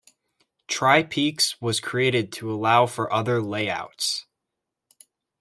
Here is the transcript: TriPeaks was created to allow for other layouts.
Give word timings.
TriPeaks 0.67 1.61
was 1.61 1.79
created 1.79 2.31
to 2.31 2.51
allow 2.51 2.87
for 2.87 3.13
other 3.13 3.39
layouts. 3.39 4.25